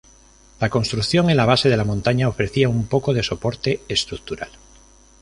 [0.59, 4.49] La construcción en la base de la montaña ofrecía un poco de soporte estructural.